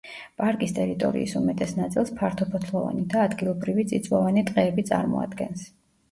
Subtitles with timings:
[0.41, 5.67] პარკის ტერიტორიის უმეტეს ნაწილს ფართოფოთლოვანი და ადგილობრივი წიწვოვანი ტყეები წარმოადგენს.